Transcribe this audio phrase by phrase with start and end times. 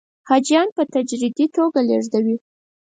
[0.29, 2.35] حاجیان په تدریجي توګه لېږدوي.